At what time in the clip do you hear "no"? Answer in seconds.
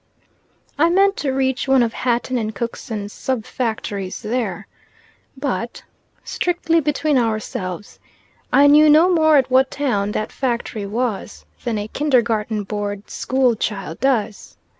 8.89-9.11